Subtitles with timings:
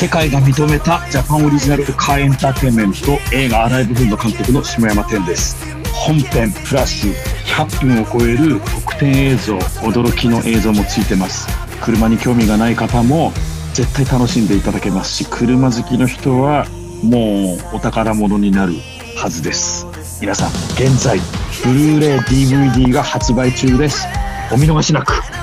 [0.00, 5.58] 世界が認めたジャパンオリジナルカーエンターテインメント映画アライブフンド監督の下山天です。
[5.92, 11.46] 本編プラス100分を超える特典映像驚きの映像もついてます。
[11.82, 13.30] 車に興味がない方も
[13.74, 16.64] 絶対楽しんでいただけますし車好きの人は
[17.02, 18.76] もうお宝物になる
[19.18, 19.86] はずです。
[20.22, 20.48] 皆さん
[20.82, 21.20] 現在
[21.62, 24.06] ブルーレイ DVD が発売中です。
[24.50, 25.39] お見逃しなく。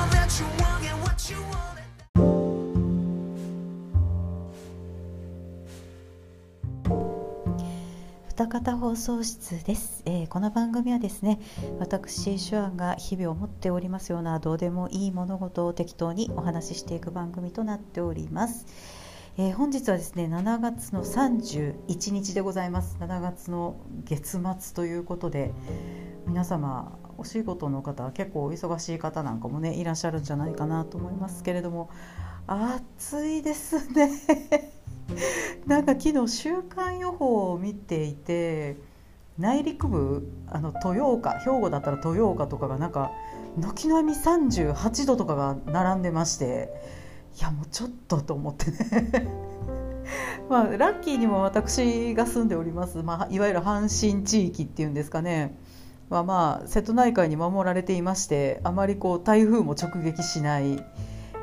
[8.97, 11.39] 送室です、えーこの番組はですね
[11.79, 18.65] 私手腕が日々思っておりますようなどうでもいい物事を適当にお話ししていく番組となっております、
[19.37, 22.97] えー本日はですね7月の31日でございます。
[22.99, 25.53] 7月の月末ということで
[26.25, 31.91] 皆様お仕事の方は結構お忙しい方なんかもねいらっしゃるんじゃないかなと思いますけれども
[32.47, 34.76] 暑いですね。
[35.65, 38.77] なんか昨日週間予報を見ていて
[39.37, 43.11] 内陸部あの豊岡兵庫だったら豊岡とかがなんか
[43.57, 46.69] 軒並み38度とかが並んでまして
[47.39, 49.27] いやもうちょっとと思ってね。
[50.49, 55.57] まあラッキーにも私が住んでおります、まあ、いわゆる阪神地域っていうんですかね。
[56.09, 60.83] はまあ瀬戸内海に守られていましてあまりこう台風も直撃しない、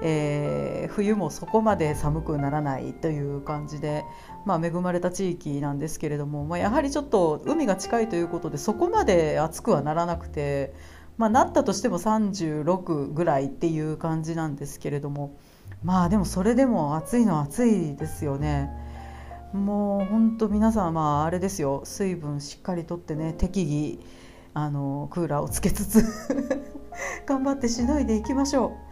[0.03, 0.64] えー
[0.95, 4.05] 冬もそこまで寒くならないという感じで、
[4.45, 10.73] まあ、恵まれた地域なんですけれども、まあ、やはりちょっと海が近いということでそこまで暑くはならなくて、
[11.19, 15.36] まあ、なったとしても36ぐらいっていう感じなんですけれども
[15.83, 18.70] まあでもそれでも暑いのは暑いですよね。
[19.53, 24.05] もう本当皆さんまああれですよ水分しっかりとってね適宜
[24.53, 26.03] あのクーラーをつけつつ
[27.27, 28.83] 頑張ってしのいでいきましょう。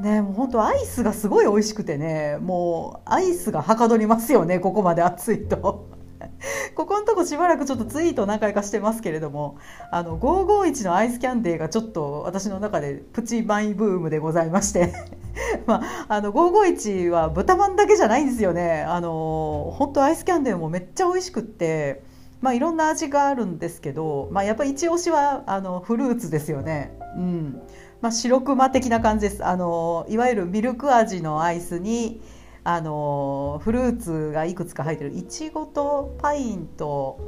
[0.00, 5.90] ねもう本当アイスがすごい美味しくてねもうアイスがはかどりますよねここまで暑いと。
[6.74, 9.58] ここのとこしばらくちょっとツイート何回かしてますけれども
[9.90, 14.92] あの551のアイスキャンデーがちょっと私の中でプチマイブームでございまして
[15.66, 22.02] まあ、あの551は豚まんだけじゃないんですよねあの本当アイスキャンデーもめっちゃ美味しくって、
[22.40, 26.96] まあ、いろんな味があるんですけど、まあ、やっぱり一押しはあのフルーツですよね。
[27.16, 27.62] うん
[28.02, 29.46] まあ、白熊的な感じです。
[29.46, 32.20] あのいわゆるミルク味のアイスに
[32.64, 35.12] あのフルーツがいくつか入ってる。
[35.12, 37.20] いちごとパインと,、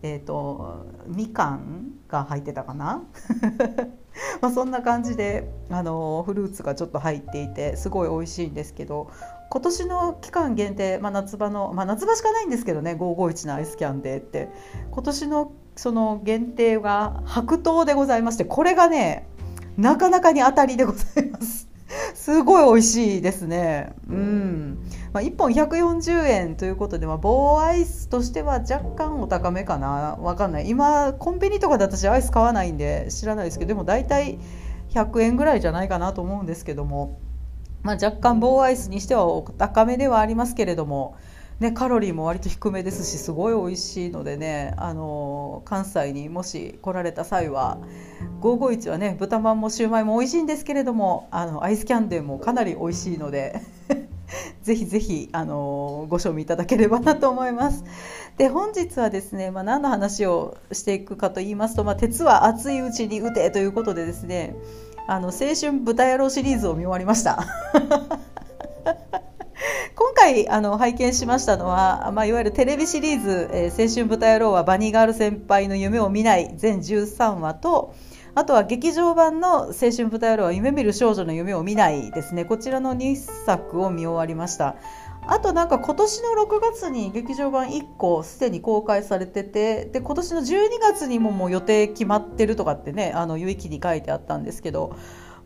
[0.00, 3.02] えー、とみかんが入ってたかな？
[4.40, 9.10] まそんな感じであのフルーツがちょっと入っていてすごい美味しいんですけど
[9.50, 14.50] 今年の期間限定、まあ、夏場の、まあ、夏場しかないんですけどね551のアイスキャンデーって。
[14.92, 19.26] 今年のその限定が白桃でございましてこれがね
[19.76, 21.68] なかなかに当たりでございます。
[22.14, 23.92] すごい美味しいですね。
[24.08, 24.78] うん。
[25.12, 30.16] まあ、1本140円ということで、まあ、棒アイスとしては若干お高めかな。
[30.20, 30.68] わかんない。
[30.68, 34.38] 今、コンビニとかで私アイス買わないんで知らないですけど、でも大体
[34.90, 37.18] 100円ぐらいじゃないかなと思うんですけども、
[37.82, 41.16] まあ、若干棒アイスにしてはお高めではありますけれども、
[41.62, 47.78] ね、カロリーも割と低めですしすごい美味しいのでねあの関西にもし来られた際は
[48.40, 53.60] 551はね豚まんもシューマイも美味しいんですけれどもあのアイスキャンデーもかなり美味しいので
[54.62, 57.84] ぜひぜひあのご賞味いただければなと思います。
[58.38, 64.56] で本日はですね、まあ、何の話をしていくかと言いますと、まあ、鉄は熱いうちに打てということでですね
[65.06, 67.46] あの青春豚野郎シリーズを見終わりました。
[69.94, 77.94] 今回あの拝見しましたのは、まあ、いわゆるテレビシリーズ「えー青春豚野郎はバニーガール先輩の夢を見ない」全13話と
[78.34, 82.44] あとは劇場版の「青春豚野郎は夢見る少女の夢を見ない」ですね。
[82.44, 84.76] こちらの2作を見終わりました。
[85.24, 94.96] あとなんか今年の6月に劇場版1個すでに公開されててで今年の12月にももう予定決まってるとかってねあの有意義に書いてあったんですけど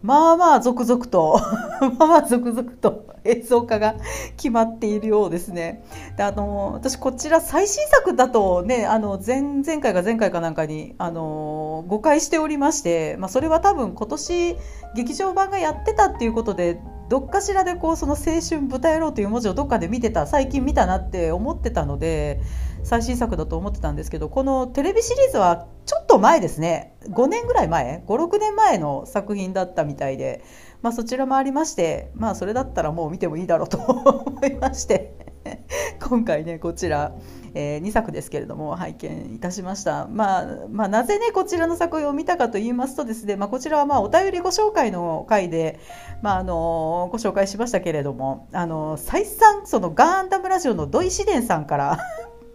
[0.07, 1.41] まあまあ続々と
[1.99, 3.97] まあまあ続々と映像化が
[4.37, 5.83] 決まっているようですね。
[6.17, 14.57] であの私こちら最新作だとねあの前々回か前回かなんかにあの誤解しておりまして、まあ、それは多分今年
[14.95, 22.41] 劇場版がやってたっていうことでどっかしらでこうその青春豚野郎という文字をどっかで見てた最近見たなって思ってたので
[22.87, 26.95] 最新作だと思ってたんですけどこのテレビシリーズはちょっと前ですね。
[27.09, 30.45] 5年ぐらい前？56年前の作品だったみたいで、
[30.83, 35.17] まあ、そちらもありましてまあそれだったらもう見てもいいだろうと思いまして
[36.01, 37.13] 今回ねこちら、
[37.55, 45.81] えー、2作ですけれども拝見いたしました、まあ、まあなぜねこちらの作品を見たかと言いますとですね、まあ、こちらはまあお便りご紹介の回で、
[46.23, 51.99] まあ、あのご紹介しましたけれどもあの再三そのガンダムラジオの土井紫伝さんから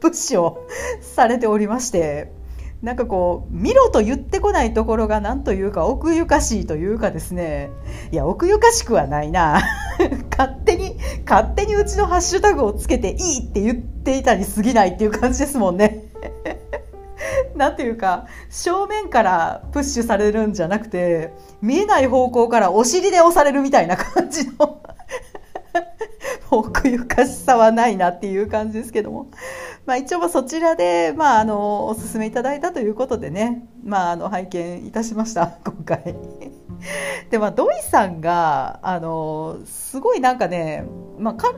[0.01, 0.67] プッシュを
[0.99, 2.31] されておりまして
[2.81, 7.69] なんかこう見ろと言ってこないところが何というか奥ゆかしいというかですね
[8.11, 9.61] いや奥ゆかしくはないな
[10.35, 10.97] 勝手に
[11.29, 16.05] 勝手にうちのハッシュタグをつけていいって言っていたに過ぎないっていう感じですもんね。
[17.55, 24.81] なんていうか正面からプッシュされるんじゃなくて見えない方向からお尻で押されるみたいな感じの
[26.49, 29.27] 奥ゆかしさはないなっていう感じですけども。
[29.91, 36.15] まあ、一応そちらで、まあ、あのお勧めいただいたということでね、まあ、あの拝見いたしました 今回。
[37.29, 40.85] でまあ土井さんがあのすごいなんかね、
[41.19, 41.55] まあ、か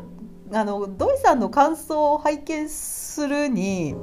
[0.52, 3.94] あの土井さんの感想を拝見するに、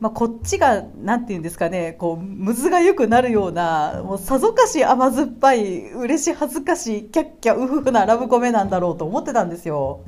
[0.00, 10.00] まあ、こっちがなんて言うんですかねこうむずがゆくなるようなもうさぞかし甘酸っぱい嬉し恥ずかしいキャッキャウフフなラブコメなんだろうと思ってたんですよ。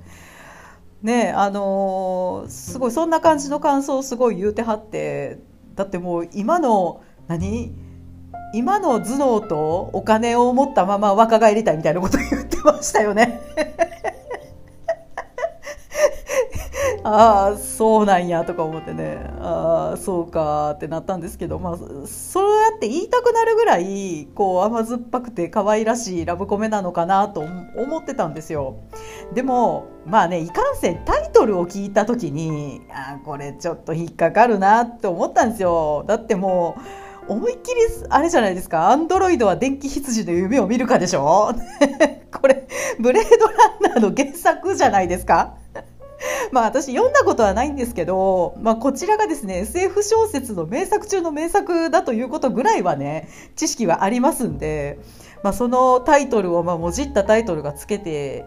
[1.02, 5.38] ねあの、すごいそんな感じの感想をすごい言うてはって
[5.74, 7.72] だってもう今の何？
[8.54, 13.40] 今の頭脳とお金を持ったまま若返りたいみたいなこと言ってましたよね。
[17.10, 19.18] ああそうなんやとか思ってね。
[19.40, 21.76] ああそうかってなったんですけどまあ
[22.06, 28.76] そうやって言いたくなるぐらいこう甘酸っぱくて可愛らしいラブコメなのかなと思ってたんですよ。
[29.34, 36.04] でもまあねいかんせんタイトルを聞いた時にあこれちょっと引っかかるなって思ったんですよ。
[36.06, 36.76] だっても
[37.28, 38.90] う思いっきりあれじゃないですか。
[38.90, 41.52] アンドロイドは電気羊の夢を見るかでしょ？
[42.40, 42.66] これ
[43.00, 43.46] ブレード
[43.90, 45.54] ランナーの原作じゃないですか？
[46.52, 54.98] まあ私読んだことはないんですけど、まあこちらがですね、SF 小説の名作中の名作だということぐらいはね、知識はありますんで、
[55.42, 58.44] まあそのタイトルを、まあもじったタイトルがつけて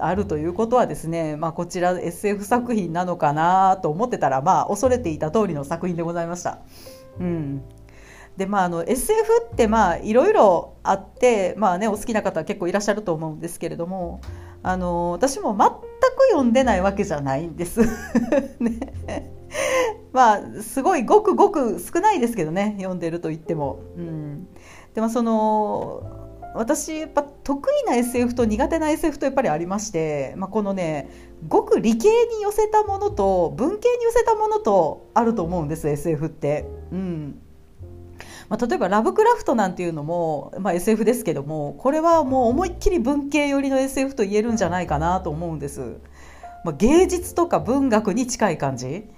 [0.00, 6.58] あるということはですね、まあこちら SF 作品なのかなと思ってたら、まあ恐れていた通りの作品でございました。
[7.20, 7.62] うん。
[8.36, 14.20] でまあ、あの SF ってまあいろいろあって、まあね、お好きな方は結構いらっしゃると思うんですけれども
[14.66, 15.78] あの私も全く
[16.30, 17.82] 読んでないわけじゃないんです。
[18.58, 19.32] ね、
[20.12, 23.78] まあすごいごくごく少ないですけどね読んでると言っても。
[23.96, 24.48] うん、
[24.92, 26.02] でもその
[26.56, 31.10] 私やっぱ得意な SF と苦手な SF とやっぱりありまして、まあ、このね
[31.46, 36.68] ごく理系に寄せたものと文系に寄せたものとあると思うんです SF って。
[36.90, 37.40] うん
[38.48, 45.98] まあ、例えばラブクラフトなんていうのも、まあ、SF ですけどもこれはもう思いっきり文系寄りの SF と言えるんじゃないかなと思うんです、
[46.64, 49.08] まあ、芸術とか文学に近い感じ。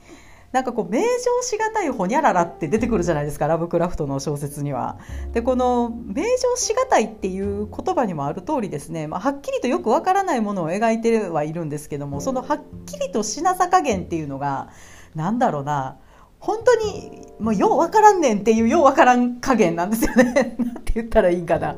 [0.52, 1.06] なんかこう名称
[1.42, 4.98] しがたいほにゃららって出てくるじゃないですかラブクラフトの小説には。
[5.32, 14.70] でこの名称しがたいっていう言葉にもある通りですね、まあ、はっきりとよくわからないものを描いてはいるんですけどもそのはっきりとしなさ加減っていうのが
[15.14, 15.98] なんだろうな。
[16.40, 20.56] 本当にもうようわからんねんっていうようわからん加減なんですよね。
[20.58, 21.76] なんて言ったらいいかな。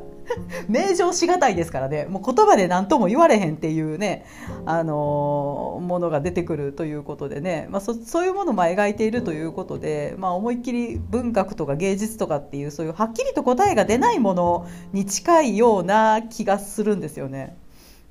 [0.69, 2.07] 名状しがたいですからね。
[2.09, 4.25] もう言葉で何とも言われへんっていうね、
[4.65, 17.57] あのー、ものが出てくるということでね、まあ、そそういうものも描いているということで、まあ、思いっきり文学とか芸術とかっていうそういうはっきりと答えが出ないものに近いような気がするんですよね。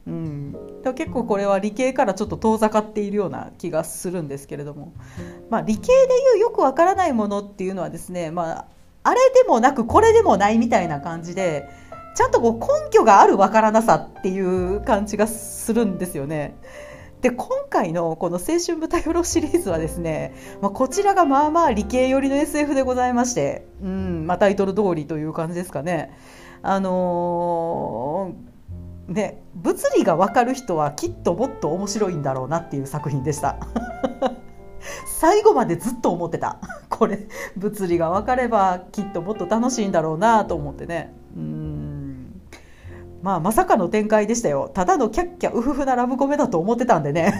[0.10, 4.94] うん、結構これは理系からちょっと遠ざかっているような気がするんですけれども、
[5.50, 8.66] まあ、理系でいうよくわからないものっていうのはですね、まあ、
[9.04, 11.70] あれでもなくこれでもないみたいな感じで
[12.16, 16.56] ちゃんとこう根拠があるわからなさっていう感じがするんですよね。
[17.22, 26.18] で今回のこの「青春舞台ロシリーズはですね、まあ、こちらがまあまあ理系寄りの SF でございまして、うんまあ、タイトル通りという感じですかね。
[26.62, 28.49] あのー
[29.10, 33.58] ね、物理が分かる人はきっともっと面白いんだろうなっていう作品でした。
[35.20, 36.60] 最後までずっと思ってた。
[36.90, 41.14] これ物理が分かればきっともっと楽しいんだろうなと思ってね。
[41.36, 42.42] うん。
[43.24, 44.70] まあまさかの展開でしたよ。
[44.74, 47.34] ただのキャッキャウフフなラブコメだと思ってたんでね。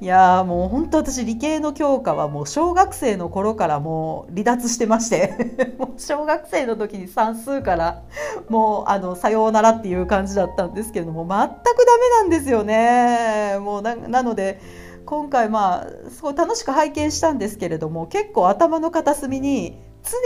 [0.00, 8.02] いやもう本当私理系の教科はもう小学生の頃からもう離脱してまして もう小学生の時に算数から
[8.48, 13.58] もうあのさようならっていう感じだったんですけども全くダメなんですよね。
[13.60, 14.60] もうなので
[15.04, 19.76] 今回まあすごい楽しく拝見したんですけれども結構頭の片隅に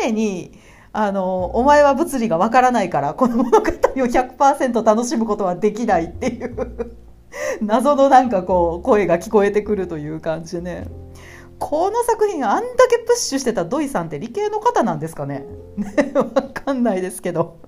[0.03, 0.53] 常に
[0.93, 7.04] あのお前は物理がわからないからこの物語を100%楽しむことはできないっていう。
[7.61, 10.87] 謎のなんかこう声が聞こえてくるという感じでね。
[11.59, 15.47] この作品あんだけプッシュしてた土井さんって理系の方なんですかね？
[15.77, 17.59] ねわかんないですけど。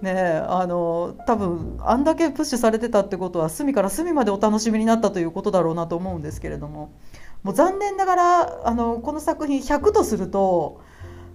[0.00, 6.90] ねあの多分あんだけプッシュされてたってことは隅から隅までお楽しみになったということだろうなと思うんですけれども。
[7.42, 10.80] もう残念ながらあのこの作品100とすると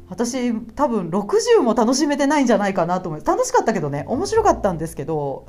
[0.10, 5.48] 私多分60も楽しめてないんじゃないかなと思います楽しかったけどね面白かったんですけど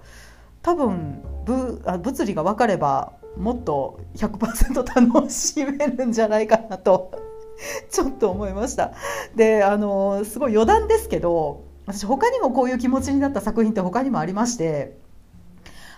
[0.65, 7.13] 多分ぶあ物理が分かればもっと100%楽しめるんじゃないかなと
[7.91, 8.93] ちょっと思いました。
[9.37, 14.97] であのすごい余談ですけど私他にもこういう気持ちになった作品って他にもありまして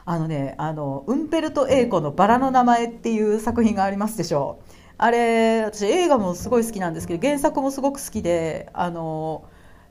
[0.04, 4.72] あのねあのウンペルト・エーコの「バラの名前」っていう作品がありますでしょう。
[4.98, 9.44] あれ私映画もすごい好きなんですけど原作もすごく好きであの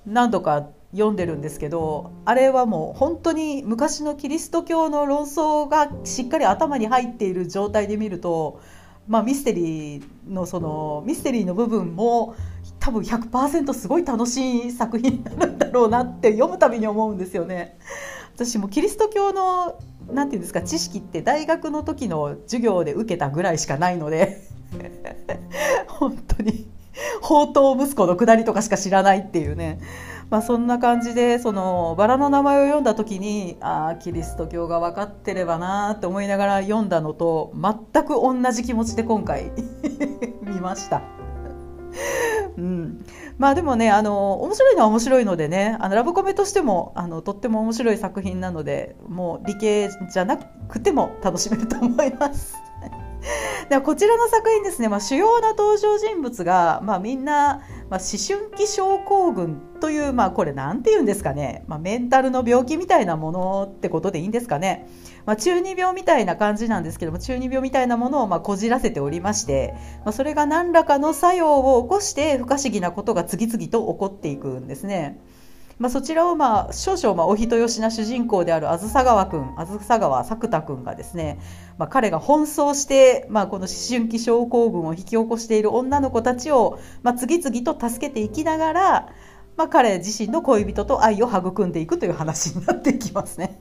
[0.05, 8.61] 何度か読んでるんですけどあれはもう本当に昔のキリスト教の論争がしっかり頭に入っている状態で見ると、
[9.07, 12.35] まあ、ミステリーのそのミステリーの部分も
[12.79, 17.77] 多分100%すごい楽しい作品になるんだろうなって読むたびに思うんですよね。
[18.35, 19.79] 私もキリスト教の
[20.11, 24.41] なんていうんですか知識って大学の時の授業で受けたぐらいしかないので
[25.87, 26.67] 本当に
[27.21, 29.79] 宝刀息子のくだりとかしか知らないっていうね、
[30.29, 39.51] まあ、そんな感じでそのバラの名前を読んだ時にああキリスト教が分かってればなって思いながら読んだのと全く同じ気持ちで今回
[40.41, 41.01] 見ました。
[42.57, 43.05] うん、
[43.37, 52.55] まあでもねあの面白いのは面白いのでねあのラブコメとしてもあのとっても面白い作品なのでもう理系じゃなくても楽しめると思います。
[53.69, 64.87] でこちらの作品ですね、まあ、主要な登場人物が、まあ、みんな、まあ、思春期症候群という、まあ、これ何て言うんですかね、まあ、メンタルの病気みたいなものってことでいいんですかね、
[65.25, 75.19] まあ、中二病みたいな感じなんですけども中二病みたいなものをまあこじらせておりまして、まあ、それが何らかの作用を起こして不可思議なことが次々と起こっていくんですね。
[75.77, 81.39] まあ、そちらをまあ少々まあお人よしな主人公であるあずさ川君あずさ川作太君がですね、
[81.77, 89.09] まあ、彼が奔走して、まあ、この思春期症候群を引き起こしている女の子たちを、まあ、次々と助けていきながら、
[89.57, 93.59] まあ、彼自身の恋人と愛を育んでいくという話になっていきますね。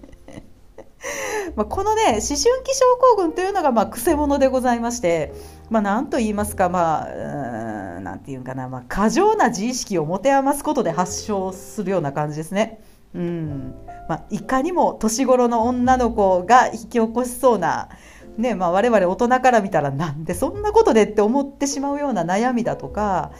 [1.56, 2.40] まあこのね思春期
[2.74, 5.32] 症候群というのがまあ癖者でございまして、
[5.70, 12.80] まあ、なんと言いますかまあなんていうかな、まあ、過剰な自意識を持て余すことで発症するような感じですね。
[13.14, 13.74] うん
[14.08, 17.88] まあ、いかにも年頃の女の子が引き起こしそうな、
[18.36, 23.30] ねまあ、我々大人から見たらなんでそんなことでって思ってしまうような悩みだとか、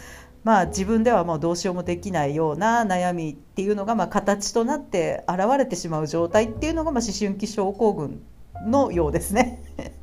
[0.44, 8.22] まあ、自分ではもうどうしようもできないような悩みっていうのがまあ形となって現れてしまう状態っていうのがまあ思春期症候群
[8.66, 9.62] のようですね。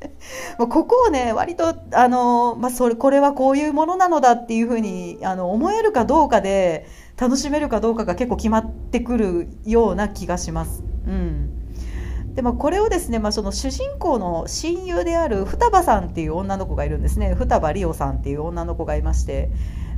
[0.57, 6.87] ここをね割とあの、まあ、それこれはこういうものなのだっていうふうにあの思えるかどうかで
[7.19, 10.83] 楽しめるかどうかが結構決まってくるような気がします。
[11.07, 11.57] うん
[12.33, 19.49] でもこれをですね、まあ、その主人公の親友である双葉さんっていう女の子がいるんですね双葉理央さんっていう女の子がいまして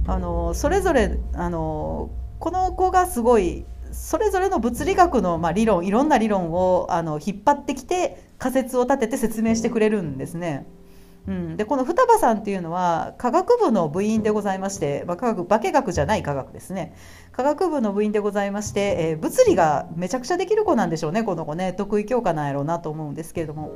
[0.05, 10.65] あのそれぞれあのこの子がすごいそれぞれの物理学の、まあ、理論いろんな理論をあの引っ張ってきて仮説を立てて説明してくれるんですね。
[11.25, 16.95] うん、でこの双葉さんっていうのは科学部の部員でございまして、まあ、科学化学じゃない科学ですね。
[17.31, 21.73] 科学部の部員でございまして、えー、物理がめちゃくちゃできる子なんでしょうねこの子ね。
[21.73, 23.71] 得意教科なんやろうなと思うんですけれども、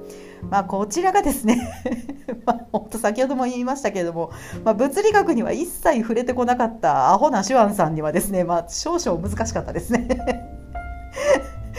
[0.50, 1.74] まあ、こちらがですね
[2.46, 4.32] まあ、本当先ほども言いましたけれども、
[4.66, 10.08] まあ、物理学には一切触れてこなかったアホな手腕さんにはですね、まあ、少々難しかったですね。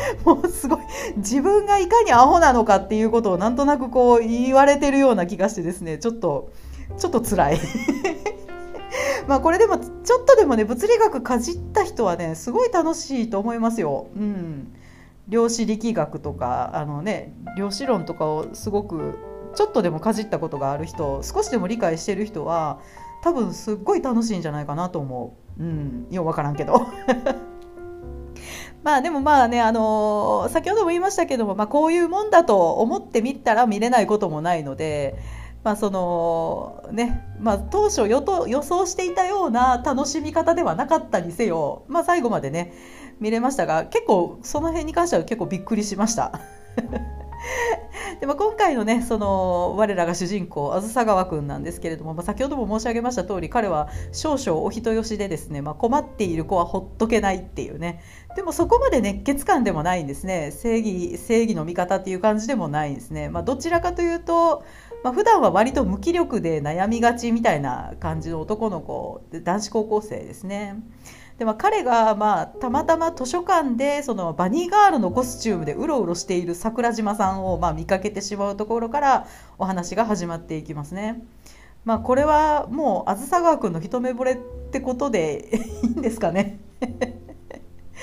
[0.25, 0.79] もうすごい
[1.17, 6.51] 自分がいかにアホなのかっていうことをなんとなくこう言われてるような気がしてですねちょっと
[6.97, 7.61] ちょっと辛い
[9.27, 14.07] まあこれでもちょっとでもね物理学かじった人はねすごい楽しいと思いますよ。
[14.17, 14.73] うん
[15.29, 19.19] 量子力学とかあのね量子論とかをすごく
[19.55, 22.81] ちょっとでもかじったことがある人少しでも理解してる人は
[23.23, 25.63] 多分すっごい楽しいんじゃないかなと思う。
[25.63, 26.87] うん、よう分からんけど
[28.99, 35.17] あでもまあね、あのー、先ほども言いましたけども、まあ、こういうもんだと思ってみたら見れないこともないので、
[35.65, 42.73] まあそのねまあ、当初予予想していたような楽しみ方ではなかったにせよ、まあ、最後までね
[43.21, 46.41] 見れましたが結構その辺に関しては結構びっくりしました。
[48.21, 58.01] で、まあ、今回のねその我らが主人公あずさ川君なんですけれども、まあ、先ほども申し上げました通り彼は少々お人よしでですね、まあ、困っている子はほっとけないっていうね
[58.39, 64.63] でもそこまで熱血感でもないんですね正義正義の味方っていう感じでもないんですね、まあ、どちらかというと
[65.03, 70.77] まあ、普段は割と無気力で悩みがちみたいな感じの男の子男子高校生ですね。
[71.39, 81.23] でまあ、彼が、まあ、たまたま図書館でそのバニーガールのコスチュームでうろうろしている桜島さんを、まあ、見かけてしまうところからお話が始まっていきますね。
[81.85, 84.37] まあ、これはもうあずさ川君の一目惚れっ
[84.73, 85.49] てことで
[85.83, 86.59] いいんですかね。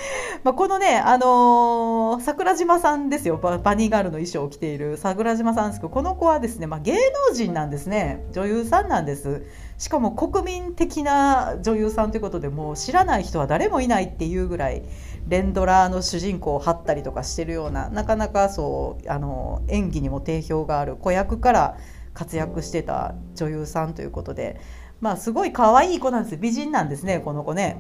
[0.44, 6.94] まあ、このね、あのー、桜島さんですよバ、ニーガールの衣装を着ている桜島さんですけど、この子はですね、まあ、芸
[7.30, 9.44] 能人なんですね、女優さんなんです。
[9.78, 14.84] しかも国民的な女優さんということで、もう知らない人は誰もいないっていうぐらい、
[15.28, 21.78] 連ドラの主人公を張ったりとかしてるような、なかなかそうあの演技にも定評がある子役から
[22.14, 24.60] 活躍してた女優さんということで、
[25.02, 27.78] まあ、すごい可愛い子なんです美人なんですね、この子ね。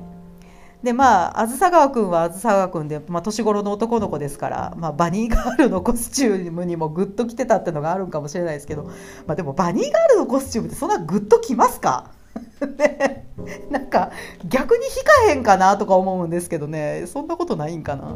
[0.85, 8.83] でまああずさ川君はあずさ川君で、まあ、年頃の男の子ですから、まあ、バニーガールのコスチュームにもグッときてたってのがあるんかもしれないですけど、
[9.25, 12.11] まあ、でもバニーガールのコスチュームってそんなグッときますか？
[12.77, 13.27] ね、
[13.71, 14.11] なんか
[14.47, 17.05] 逆に引かへんかなとか思うんですけどね。
[17.07, 18.15] そんなことないんかな？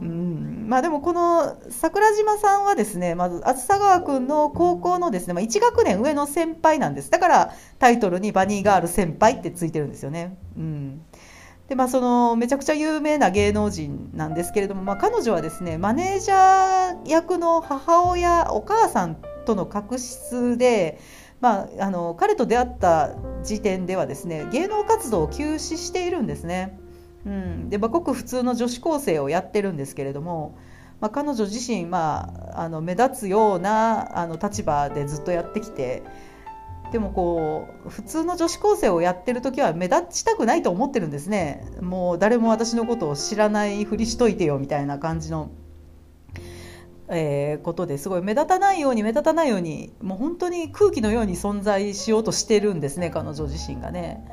[0.00, 0.66] うん。
[0.68, 7.10] まあ、でもこの桜島さんはですねまず梓川君の高校のですね、まあ、1学年上の先輩なんです。
[7.10, 10.38] だからタイトルに「バニーガール先輩」ってついてるんですよね。
[10.56, 11.02] うん
[11.70, 20.98] でまあ、そのめちゃくちゃ有名な芸能人なんですけれども、まあ、彼女はですねマネージャー役の母親お母さんとの確執で、
[21.40, 26.76] まあ、あの彼と出会った時点ではですね芸能活動を休止しているんですね。
[27.24, 30.58] うん、で、まあ、ごく普通の女子高生をやってるんですけれども、
[31.00, 36.02] まあ、彼女自身、まあ、あの目立つようなあの立場でずっとやってきて。
[36.92, 45.50] でもこう普通の女子高生をやってる時は目立ちたくないと思ってるんですねもう誰も私のことを知らないふりしといてよみたいな感じの、
[47.08, 54.24] えー、ことですごい目立たないように目立たないようにもう本当に空気のように存在しようとしてるんですね彼女自身がね。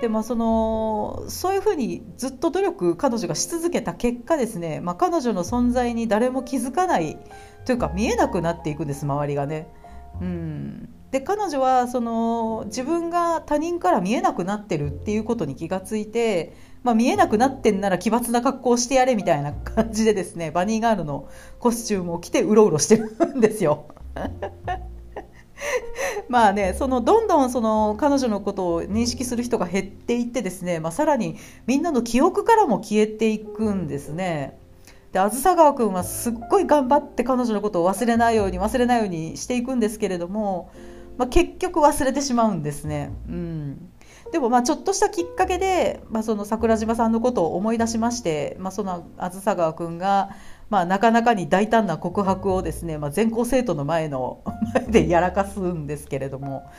[0.00, 7.18] でまあ、そのそういうふうにずっと努力彼女がし続けた結果ですね、まあ、彼女の存在に誰も気づかない
[7.66, 9.68] というか見えなくなっていくんです周りがね。
[10.22, 16.54] うんで彼女はその自分が他人から見えなくなってるっていうことに気がついて、
[16.84, 23.86] まあ、見えなくなってんなら奇抜な格好をしてやれみたいな感じでですね バニーガールのコスチュームを着てうろうろしてるんですよ。
[26.28, 34.56] まあね、そのどんどんその彼女のことを認識する人が減っていってですね、まあ、さらにみんなの記憶からも消えていくんですね。
[35.12, 40.70] であずさ川君はすっごい頑張って彼女のことを忘れないように忘れないようにしていくんですけれども
[41.18, 43.12] まあ、結局忘れてしまうんですね。
[43.28, 43.90] うん
[44.32, 50.30] でもまあちょっとしたきっかけで、まあ、その桜島さんのことを思い出しまして、まあ、そのあずさ川君が、
[50.68, 54.42] まあ、なかなかに大胆な告白をですね、まあ、全校生徒の前の
[54.74, 56.70] 前でやらかすんですけれども、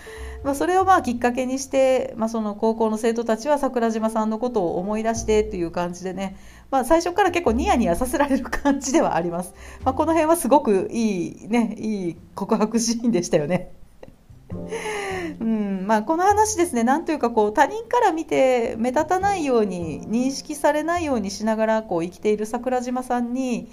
[0.44, 6.38] まあ、それをまあきっかけにして、まあ、その高校の生徒たちは桜島さんのことを思い出してっていう感じでね、
[6.70, 9.54] まあ、最初から結構ニヤニヤさせられる感じではあります。
[9.84, 13.81] まあ、この辺はすごくいいねいい告白シーンでしたよね。
[15.40, 23.70] うんまあ、この話ですね、なんというかこう他人から見て目立たないように認識されないようにしながらこう生きている桜島さんに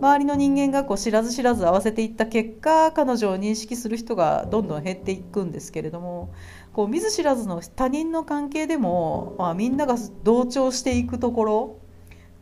[0.00, 6.32] 周りの人間がこう知らず知らず合わせていった結果彼女を認識する人がどんどん減っていくんですけれども
[6.72, 11.78] こう見ず知らずの他人の関係でも、まあ、みんなが同調していくところ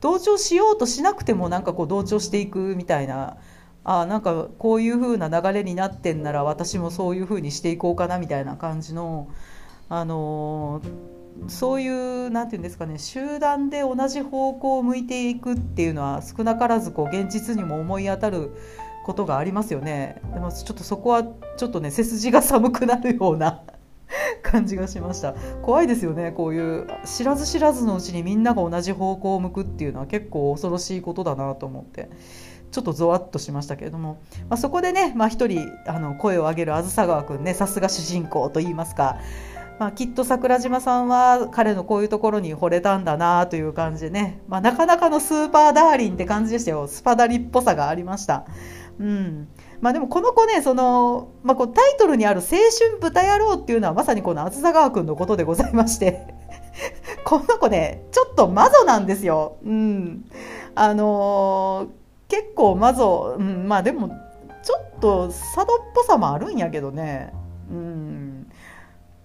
[0.00, 3.36] 同調しようとしなくてもなんかこう同調していくみたいな
[3.84, 9.28] あなんかこういう風な流れになってんなら私もそういう風にしていこうかなみたいな感じの、
[9.88, 18.50] あのー、そういう何て言うんですかね集団で同じ方向を向いていくっていうのは少なからずこう現実にも思い当たる
[19.04, 20.20] ことがありますよね。
[20.34, 21.24] でもちょっとそこは
[21.56, 23.62] ちょっとね背筋が寒くなるような
[24.42, 32.10] 感じがしました怖いですよねこういう知らず知らずのうちにみんなが同じ方向を向くっていうのは結構恐ろしいことだなと思って
[32.70, 39.18] ちょっとゾワッとしましたけれども、まあ、そこでね、まあ、1人あの声を上げるあずさ川君ねさすが主人公といいますか、
[39.80, 46.86] まあ、きっと桜島さんは彼のこういうところに惚れたんだなという感じでね、まあ、なかなかのスーパーダーリンって感じでしたよ。
[46.86, 48.44] スパダリっぽさがありました。
[48.98, 49.48] うん。
[49.80, 56.34] まあ、でもこの子ねその、まあ、こうタイトルにある「青春豚野郎」っていうのはまさにこのあずさ川君のことでございまして。
[57.24, 59.56] この子ねちょっとマゾなんですよ。
[59.64, 60.24] うん。
[60.74, 61.99] あのー
[62.30, 64.08] 結構マゾ、うん、まあでも
[64.62, 67.32] ちょっと佐渡っぽさもあるんやけどね。
[67.70, 68.50] うん。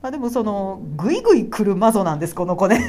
[0.01, 2.81] まあでもそのグイグイ来る魔女なんですこの子ね。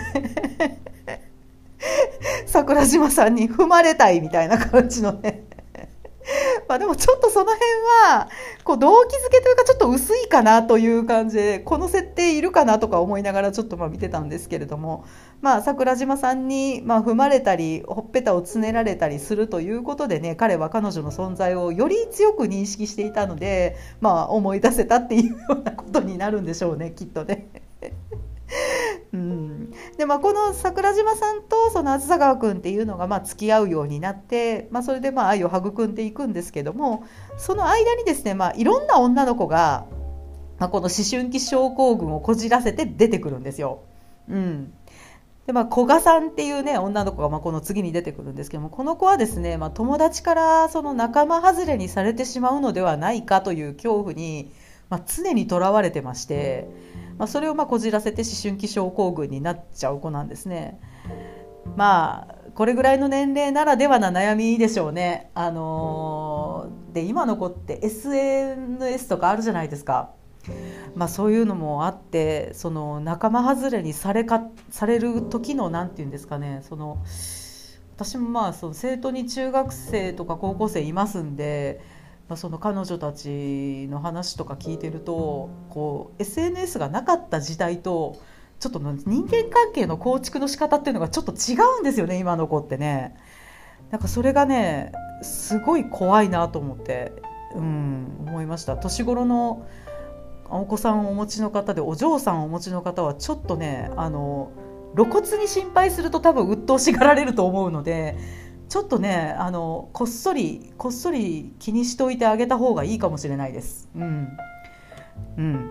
[2.46, 5.45] 桜島さんに踏まれたいみたいな感じのね。
[6.68, 7.60] まあでもちょっとその辺
[8.08, 8.28] は
[8.64, 15.04] こう動機づけというかちょっと薄いかなという感じでこの設定いるかなとか思いながらちょっとまあ見てたんですけれども
[15.40, 27.48] まあ桜島さんにまあ踏まれたりほっぺたをつねられたりするということでね彼は彼女の存在をより強く認識していたのでまあ思い出せたっていうようなことになるんでしょうねきっとね。
[29.12, 37.04] うんでまあ、この桜島さんとその梓川君っていうのがまあ付き合うようになって、まあ、それでまあ愛を育んでいくんですけども
[37.38, 39.86] その間にですね、まあ、いろんな女の子が、
[40.58, 43.82] まあ、この思春期症候群をこじらせて出てくるんですよ。
[44.28, 44.72] うん
[45.46, 54.50] でまあ、古賀さんっていうね女の子がまあこの次に出てくるんですけどもこの子はですね、まあ、友達からその仲間外れにされてしまうのではないかという恐怖に、
[54.90, 56.66] まあ、常にとらわれてまして。
[57.18, 60.80] まあ、それをまあこじらせて思春期症候群になっちゃう子なんですね。
[61.76, 65.30] まあこれぐらいの年齢ならではな悩みでしょうね。
[65.34, 70.10] あのー、で今の子って SNS とかあるじゃないですか。
[70.94, 77.02] まあ、そういうのもあってその仲間外れにされかされる時の何て言うんですかねその
[77.96, 81.80] 私もまあその生徒に中学生とか高校生いますんで
[82.28, 88.20] まあ、その彼女たちの話とか聞いてるとこう SNS がなかった時代と
[88.58, 93.16] ちょっと人間関係の構築の仕方っていうのがちょっと違うんですよね今の子ってね。
[93.90, 97.12] なんかそれがねすごい怖いなと思って、
[97.54, 99.66] うん、思いました年頃の
[100.48, 104.50] お子さんをお持ちの方でお嬢さんをお持ちの方はちょっとねあの
[104.96, 108.16] 露骨に心配すると多分鬱陶しがられると思うので
[108.68, 113.88] ちょっとねあのこっそりこっそり気にしておいてあげた方がいいかもしれないです。
[113.94, 114.36] うん
[115.38, 115.70] うん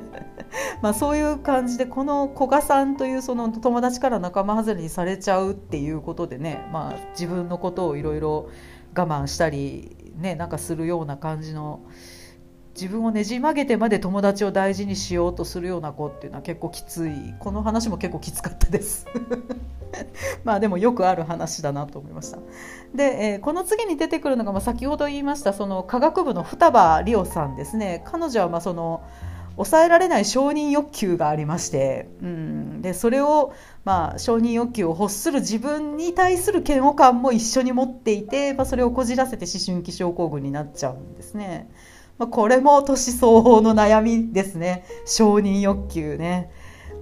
[0.82, 8.48] まあそういう感じでこの古賀さんというその友達から仲間外れにされちゃうっていうことでね、まあ、自分のことをいろいろ
[8.94, 11.80] 我慢したり、ね、なんかするような感じの
[12.74, 17.34] 自分をねじ曲げてまで友達を大事にしようとするような子っていうのは結構きつい。
[17.38, 19.06] この話も結構きつかったです。
[20.44, 22.38] まあでもよくある話だなと思いました。
[22.94, 28.02] で、えー、この次に出てくるのが、まあ、先ほど言いましたその科学部の双葉理央さんですね。
[28.06, 29.02] 彼女はまあその
[29.56, 33.52] 抑えられない承認欲求がありまして、うん、でそれを、
[33.84, 41.68] まあ、承認欲求を欲する自分に対する嫌悪感も一緒に持っていて、まあ、それをこじらせて思春期症候群になっちゃうんですね。
[42.20, 46.50] まあ、これも年相応の悩みですね承認欲求ね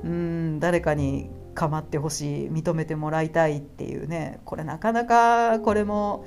[0.05, 6.25] うん誰かに構ってほしい認めてもらいたいっていうねこれなかなかこれも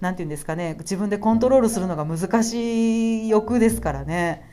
[0.00, 4.52] 何て言うんですかね自分でコントロールするのが難しい欲ですからね。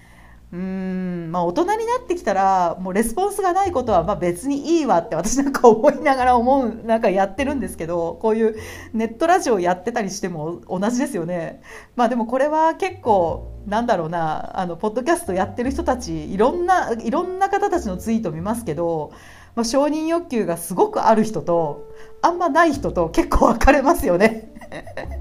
[0.54, 8.56] うんまあ、大人になってきたらもうレスポンスがないことはま別にいいわって私なんか思いながら思うなんかやってるんですけどこういう
[8.92, 11.62] ネットラジオやってたりしても同じですよね。
[11.96, 19.12] まあ、でもこれは結構なんだろうなあのポッドキャストやってる人たちいろんないろんな方たちのツイート見ますけど、
[19.56, 21.88] まあ、承認欲求がすごくある人と
[22.22, 24.52] あんまない人と結構分かれますよね。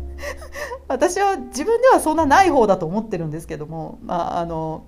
[0.88, 4.84] 私は自分ではそんなない方だと思ってるんですけども、まあ、あの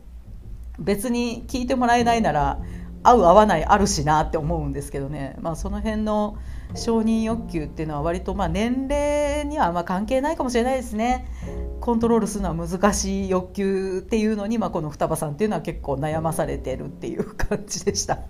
[0.78, 2.58] 別に聞いてもらえないなら
[3.02, 6.36] 合う合わないあるしなって思うんですけどね、まあ、その辺の
[6.74, 11.26] 承認欲求っていうのは割とまあ年齢にはま関係ないかもしれないですね
[11.80, 18.20] コントロールするのは難しい欲求っていうのに、まあ、この双葉さんっていうのは結構悩まされてるっていう感じでした。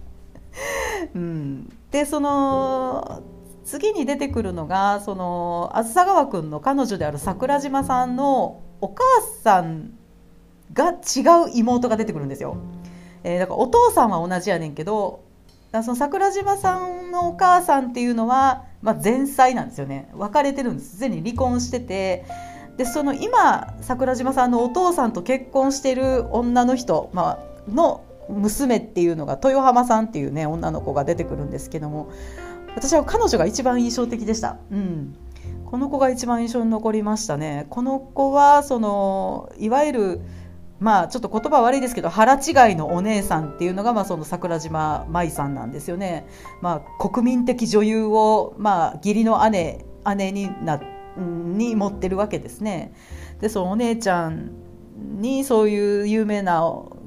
[1.15, 3.23] うん、でその
[3.65, 9.03] 次に出てくるのがその梓川君の彼女である桜島さんのお母
[9.43, 9.93] さん
[10.73, 10.95] が違
[11.47, 12.57] う妹が出てくるんですよ。
[13.25, 15.22] えー、だからお父さんは同じやねんけど
[15.81, 22.27] その桜島さんのお母さんっていうのは、まあ、前妻なんですよね別れてるんですすでに離婚してて
[22.77, 32.11] でその今桜島さんのお父さんと結婚してる女の人、まあの娘っていうのが豊浜さんっていうね女の子が出てくるんですけども
[32.75, 34.59] 私は彼女が一番印象的でした。
[34.71, 35.17] うん
[35.67, 37.67] この子が一番印象に残りましたね。
[37.71, 40.21] この子はそのいわゆる
[40.83, 46.27] まあちょっと言葉悪いですけど腹違いのお姉さんっていうのがまあその桜島舞さんなんですよね。
[46.61, 49.85] まあ、国民的女優をまあ義理の姉
[50.17, 50.81] 姉にな
[51.17, 52.93] に持ってるわけですね。
[53.41, 54.51] でそのお姉ちゃん
[55.21, 56.65] にそういう有名な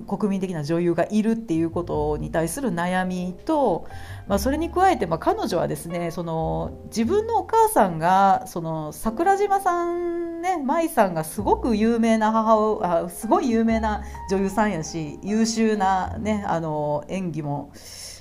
[0.07, 3.87] 国民的な女優がいるっていうことに対する悩みと、
[4.27, 17.71] まあ、それに加えて、まあ、彼女はですねその自分のお母さんがその桜島さんね舞さんがすごく有名な母親あすごい有名な女優さんやし優秀な、ね、あの演技も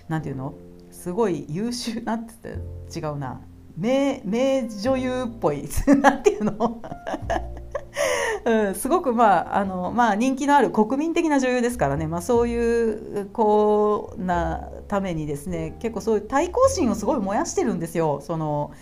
[0.08, 0.54] なんていうの？
[0.90, 2.56] すごい優秀なって言っ
[2.90, 3.40] て違うな。
[3.76, 5.68] 名名女優っぽい。
[6.00, 6.80] なんていうの？
[8.44, 18.20] うん、すごく、まああのまあ、人気のある国民的な女優ですからね、まあ、そういうこうなためにですね結構そういう対抗心をすごい燃やしてるんですよ。
[18.20, 18.72] その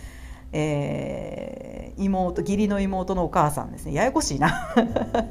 [0.55, 3.93] えー、妹義理の妹のお母さんですね。
[3.93, 4.73] ややこしいな。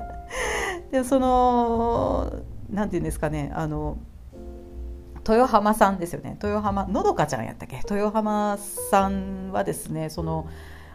[0.91, 2.33] でその
[2.71, 3.53] なんていうんですかね。
[3.55, 3.99] あの
[5.29, 6.37] 豊浜さんですよね。
[6.43, 7.77] 豊浜のどかちゃんやったっけ？
[7.77, 10.49] 豊浜さんはですねその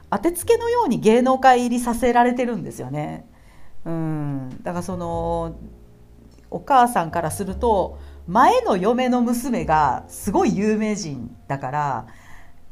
[0.09, 3.25] 当てつけのように芸能界入りさせられてるんですよね。
[3.85, 5.55] うんだからその
[6.51, 12.07] お母さんからすると前の嫁の娘がすごい有名人だから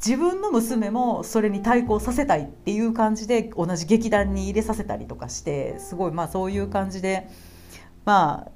[0.05, 7.29] 自分の娘もそれに対抗させたいっていう感じで同じ劇団に入れさせたりとかしてすごいまあそういう感じで
[8.03, 8.51] まあ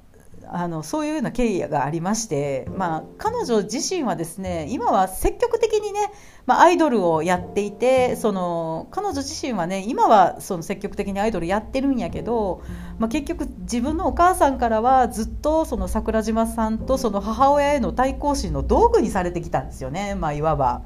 [0.52, 6.12] あのそういうような経緯がありまして、まあ、彼女自身はですね今は積極的にね、
[6.46, 12.62] まあ、アイドルをやっていてその彼女自身はね今はその積極的にアイドルやってるんやけど、
[12.98, 20.82] まあ、結局自分のお母さんからはずっとその桜島さんとその母親への対抗心の道具にされてきたんですよね、まあ、いわば。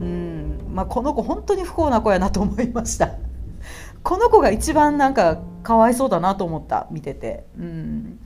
[0.00, 3.10] うんまあ、この子本当に不幸な子やなと思いました。
[4.02, 7.46] この子が一番なんかかわいそうだなと思った見てて。
[7.58, 8.18] うん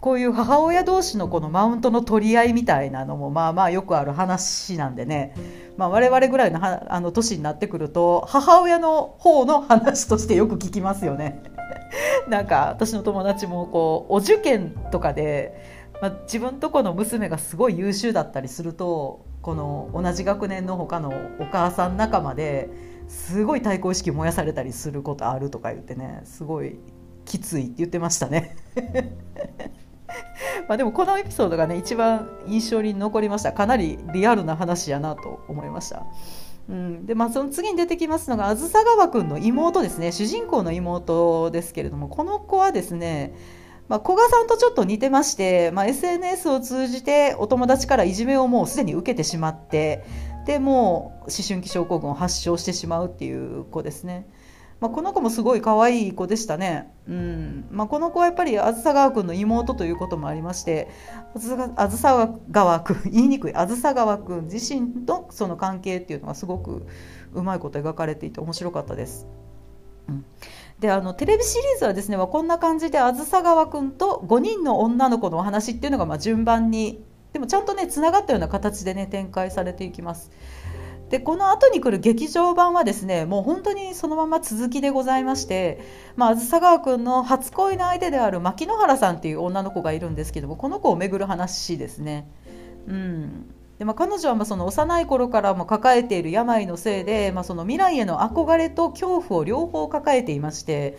[0.00, 5.34] こういう母親同士のこのマウントの取り合いみたいなのもまあまあよくある話なんでね、
[5.76, 11.42] まあ、我々ぐらいのあの年になってくると母親の方の話としてよく聞きますよね。
[12.28, 15.60] なんか私の友達もこうお受験とかで、
[16.02, 22.68] まあ、自分とこの娘がすごい優秀だったりするとこの同じ学年の他のお母さん仲間で
[23.08, 26.78] すごい対抗意識燃やされたりすることあるとか言ってねすごい
[27.24, 28.56] きついって言ってましたね。
[30.68, 36.04] まあでもこのエピソードがね一番印象に残りましたかなりリアルな話やなと思いました。
[36.68, 43.36] うん、でまあ、その次に出てきますのがあずさ川くんの妹ですね主人公の妹ですけれどもこの子はですね、
[43.88, 50.04] まあ、古賀さんとちょっと似てまして、まあ、SNS を通じてお友達からいじめをもうすでに受けてしまって
[50.44, 54.28] でもう思春期症候群を発症してしまうっていう子ですね。
[54.78, 60.88] まあ、この子もすごい可愛い子でしたね、うんまあ、この子はやっぱりあずさ川君の妹ということもありまして
[61.76, 66.86] あずさ川君 言いにくいあずさ川君自身のその関係っていうのがすごく
[67.32, 69.26] うまいこと描かれていて面白かったです。
[70.08, 70.24] うん
[70.78, 80.30] であのテレビシリーズはですねこんな感じであずさ川君と5人の女の子のお話っていうのがま順番にでもちゃんとねつながったような形でね展開されていきます。
[81.10, 85.80] でこの後に来る劇場版はですねもう本当にそのまま続きでございまして、
[86.16, 92.28] まあずさ川君の初恋の相手である牧之原さんっていう女の子がいるんですけどもこの子をめぐる話ですね。
[92.88, 93.46] うん
[93.78, 100.96] でまあ、彼女はまあその幼い頃からも抱えている病のせいで、まあ、その未来への憧れと恐怖を両方抱えていまして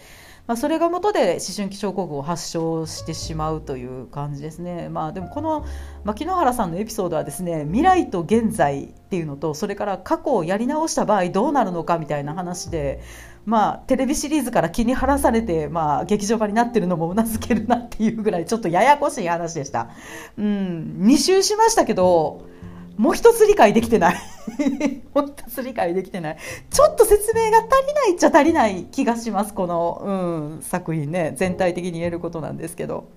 [0.47, 4.87] まあ、それが元で思春期症候群を発症してしまうという感じですね。
[4.87, 5.65] まあ、でもこの
[6.05, 13.01] 牧之原さんのエピソードはですね未来と現在っていうのとそれから過去をやり直した場合どうなるのかみたいな話で、
[13.45, 19.89] まあ、テレビシリーズから気に晴らされて、まあ、劇場版になってるのもうなずけるなっていうぐらいちょっとややこしい話でした。
[20.37, 22.47] うん、2周しましたけど
[22.97, 24.15] もう一つ理解できてない
[25.13, 26.37] もう一つ理解できてない。
[26.69, 30.11] ちょっと説明が足りないっちゃ足りない気がします、この、う
[30.59, 31.33] ん、作品ね。
[31.35, 33.09] 全体的に言えることなんですけど。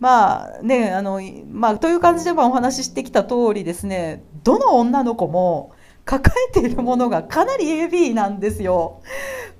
[0.00, 1.20] まあね、あの、
[1.50, 5.72] まあ、という感じでお話ししてきた通りですね、どの女の子も
[6.04, 9.00] 抱えているものがかなりヘビーなんですよ。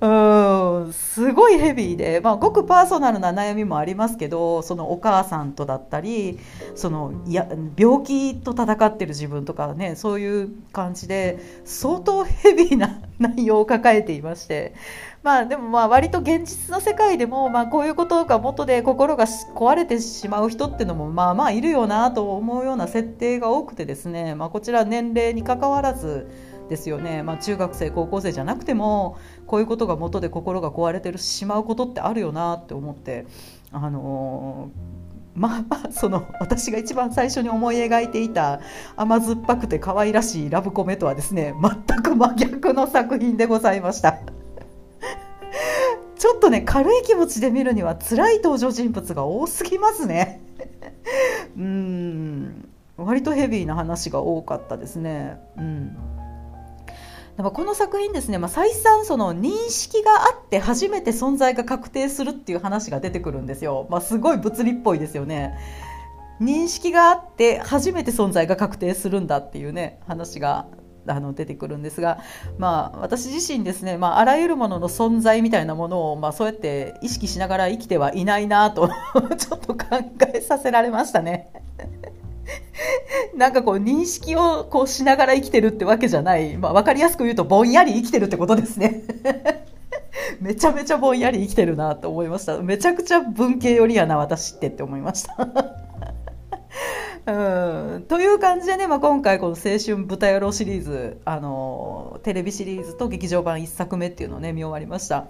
[0.05, 6.39] うんすごいヘビーで、まあ、ごくパーソナルな悩みもありますけどそのお母さんとだったり
[6.75, 14.75] そのや病気と戦ってる自分とかねそういう感じで相当ヘビーな内容を抱えていまして
[15.23, 26.27] まあでもまあ割と現実の世界でもまあこういうことが元で心が壊れてしまう人っていうのもまあまあいるよなと思うような設定が多くてですね、まあ、こちら年齢にかかわらず
[26.69, 33.25] ですよね、まあ、中学生高校生じゃなくてもこういうことが元で心が壊れてるしまうことってあるよなって思って。
[33.71, 38.61] あのー、まあまあその私が一番最初に思い描いていた
[38.95, 44.19] 甘酸っぱくて可愛らしいラブコメとはですね全く真逆の作品でございました。
[46.17, 50.41] ちょっとね軽い気持ちで見るには辛い登場人物が多すぎますね
[51.57, 55.97] うん割とヘビーな話が多かったですねうん
[57.37, 65.57] だからこの作品ですね、まあ、再三その認識があって初めて存在が確定するっていう話が出てくるんですよ、まあ、すごい物理っぽいですよね
[66.39, 70.67] 認識があって初めて存在が確定するんだっていうね話が
[71.07, 72.19] あの出てくるんですが、
[72.57, 78.89] まあ、私自身ですね、まあ、あらゆるものの存在みたいなものを、まあ、そうやって意識しながら生きてはいないなと
[79.37, 79.87] ちょっと考
[80.33, 81.51] えさせられましたね。
[83.35, 89.03] なんかこう認識をこうしながら生きてるってわけじゃない、まあ、分かりやすく言うとぼんやり生きてるってことですね。
[90.39, 92.57] めちゃめちゃぼんやり生きてるなと思いました。
[92.59, 95.35] めちゃくちゃ文系寄りやな私ってって思いました。
[97.27, 105.25] うん、という感じでね、まあ、今回この「青春豚野郎」シリーズあのテレビシリーズと劇場版1作目っていうのをね見終わりました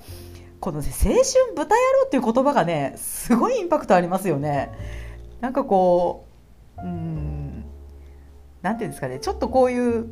[0.59, 1.23] この、ね、青春
[1.55, 4.71] 豚野郎っていう言葉がねすごいインパクトありますよね
[5.39, 6.24] なんかこう
[6.83, 7.65] うん。
[8.61, 9.19] なんていうんですかね。
[9.19, 10.07] ちょっとこういう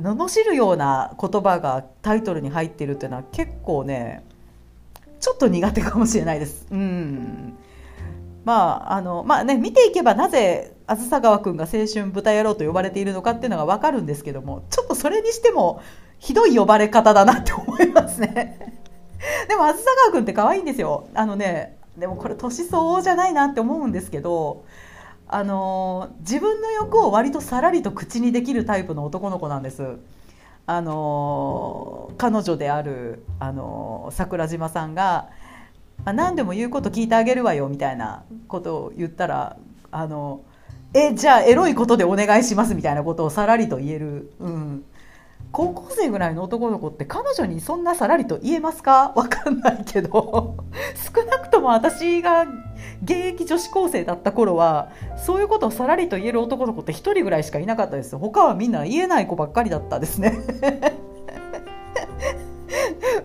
[0.00, 4.24] 罵るような言葉がタイトルに入ってるっていうのは結構ね
[5.20, 6.66] ちょっと苦手かもしれないです。
[6.70, 7.54] うん。
[8.44, 15.82] まああのまあね見ていけばなぜあずさ川君が青春豚野郎と呼ばれているのかっていうのが分かるんですけどもちょっとそれにしても
[16.18, 18.74] ひどい呼ばれ方だなって思いますね。
[19.48, 21.08] でもあずさ川君って可愛いんですよ。
[21.14, 24.64] あのねでもこれ年相応じゃないなって思うんですけど
[25.34, 29.98] あの自分の欲を割とさらりと口にできるタイプの男の子なんです。
[30.64, 35.30] あの彼女であるあの桜島さんが、
[36.04, 39.56] 何でも言うこと聞いてあげるわよみたいなことを言ったら
[39.90, 40.42] あの
[40.94, 44.84] えじゃあエロいことでお願いしますみたいなことをさらりと言える、うん、
[45.54, 49.12] 高校生ぐらいの男の子って彼女にそんなさらりと言えますか？
[49.14, 50.56] わかんないけど。
[51.14, 52.42] 少なくとも私が
[53.04, 58.18] 現役女子高生だった頃はそういうことをさらりと言える男の子って1人ぐらいしかいなかったです。
[58.18, 60.36] 他はみんな言えない子ばっかりだったですね。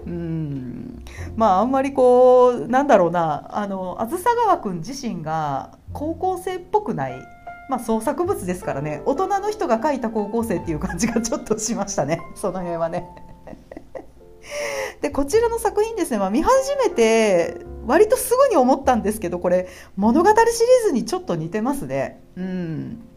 [0.06, 1.04] うん。
[1.36, 3.48] まああんまりこうなんだろうな。
[3.50, 7.13] あのあずさ川君自身が高校生っぽくない
[7.69, 13.08] まあ、創作物ですからね大人の人が書いた高校生っていう感じがちょっとしましたね その辺はね。
[15.01, 20.47] でこちらの作品ですね、まあ、見始めて割とすぐに思ったんですけどこれ物語シリー
[20.88, 22.21] ズにちょっと似てますね。
[22.36, 23.09] うん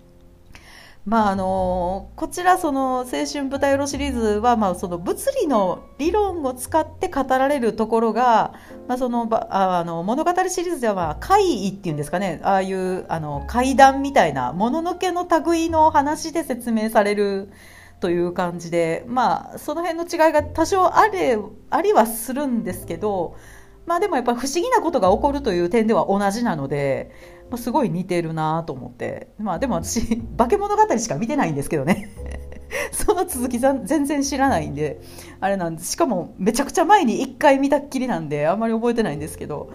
[1.05, 8.55] まああのこちらその青春舞台ロシリーズはまあその物理の理論を使って語られるところが、
[8.87, 17.51] まあ、そのあの物語シリーズでは怪異っていうんですかねああいうあの怪談みたいなもののけの類の話で説明される
[17.99, 21.37] という感じでまあその辺の違いが多少あれ
[21.71, 23.37] ありはするんですけど
[23.87, 27.42] まあでもやっぱ不思議なことが起こるという点では同じなので。
[27.57, 32.11] すごい似てるなと思って、まあ、でも私 化け物語しか見てないんですけどね。
[32.91, 35.01] その続き全然知らないんで
[35.41, 39.71] あれなんですしかもめちゃくちゃ前に1回見たっきりなんであんまり覚えてないんですけど、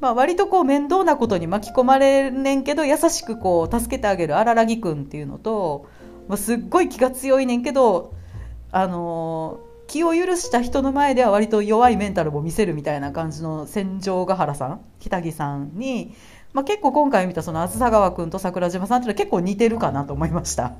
[0.00, 5.86] まあ、割とこう面倒なことに巻き込まれんねんけど優しくこう助けてあげる荒木君っていうのと、
[6.26, 8.12] まあ、すっごい気が強いねんけど
[8.72, 16.14] あの気を許した人の前では割と弱いメンタルも見せるみたいな感じの戦場ヶ原さん北木さんに
[16.52, 20.74] まあ、結構今回見たその梓川君と桜島さんっていうのは結構似てるかなと思いました。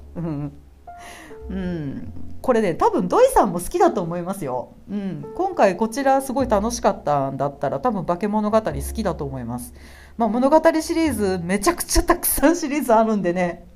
[1.49, 9.75] うん、これね多分土井さんも好きだと思いますよ、うん、今回こちらすごい楽しかったんだったら多分化け物語好きだと思います、
[10.17, 13.67] まあ、物語シリーズめちゃくちゃたくさんシリーズあるんでね。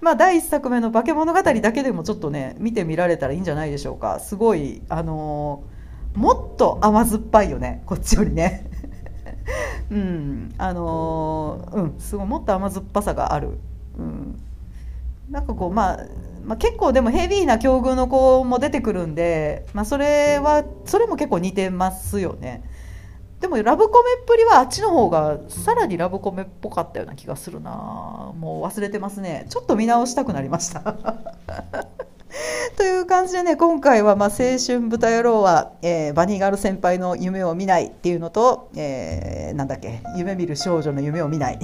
[0.00, 4.18] まあ第1作目の化け物語だけでもちょっとね見てみられたらいいんじゃないでしょうか。
[4.18, 7.82] すごいあのー、もっと甘酸っぱいよね。
[7.86, 8.71] こっちよりね。
[9.90, 10.54] うん。
[10.58, 11.94] あの、うん。
[11.98, 13.58] すごいもっと甘酸っぱさがある、
[13.98, 14.40] うん、
[15.30, 15.98] なんかこう、まあ、
[16.44, 22.62] まあ結構でもヘビーな境遇の子も出てくるんで、まあ、それはそれも結構似てますよね。
[23.40, 27.70] でもラブコメっぷりはあっちの方がさらにラブコメっぽかったような気がするな。
[28.38, 29.46] もう忘れてますね。
[29.48, 30.94] ちょっと見直したくなりました。
[32.76, 41.58] という感じでね今回はまあ青春豚野郎は、えー、バニーガール先輩の夢を見ないっていうのと、えー、なんだっけ夢見る少女の夢を見ない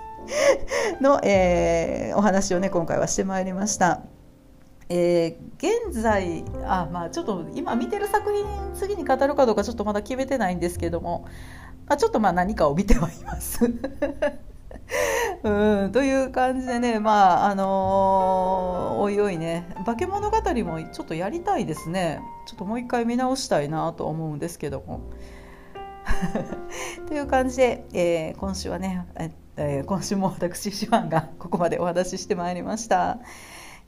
[1.00, 4.00] の、えー、お話をね今回はしてまいりました。
[4.90, 11.26] えー、現在あ、まあ、ちょっと今見てる作品次に語るかどうかちょっとまだ決めてないんですけども、
[11.86, 13.70] まあ、ちょっとまあ何かを見てはいます
[15.42, 22.20] うんという感じでねまああのー、おいおいね化け物語もちょっとやりたいですね。
[22.46, 25.00] ちょっともう一回見直したいなと思うんですけども。
[27.06, 29.06] という感じで、えー、今週はね、
[29.56, 33.18] えー、今週も私シュワンがここまでお話ししてまいりました。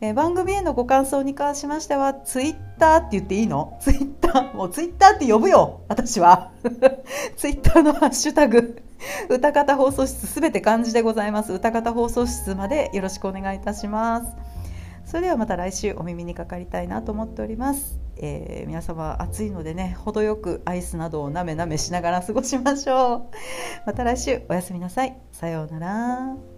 [0.02, 3.76] え、番組へのご感想に関しましては、ツイッターって言っていいの？
[3.80, 6.52] ツイッター、もうツイッターって呼ぶよ、私は。
[7.36, 8.82] ツイッターのハッシュタグ、
[9.28, 11.52] 歌方放送室すべて漢字でございます。
[11.52, 14.26] 歌方放送室までよろしくお願いいたします。
[15.04, 17.98] それではまた来週お耳にかかりたいなと思っております。
[18.16, 23.22] えー、皆様暑いのでね、程よくアイスなどをなめなめしながら過ごしましょう。
[23.86, 25.16] また来週おやすみなさい。
[25.32, 26.49] さようなら。